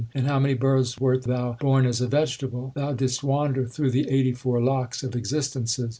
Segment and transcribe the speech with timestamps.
[0.15, 2.71] In how many births wert thou born as a vegetable!
[2.73, 5.89] Thou didst wander through the eighty four lakhs of existences.